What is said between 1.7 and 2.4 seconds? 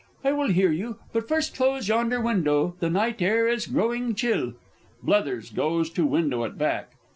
yonder